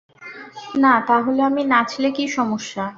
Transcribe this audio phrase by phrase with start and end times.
[0.75, 2.83] না তাহলে আমি নাচলে কি সমস্যা?